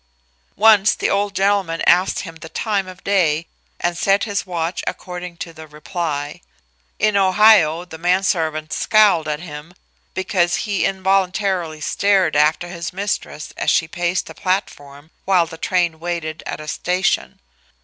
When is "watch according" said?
4.47-5.37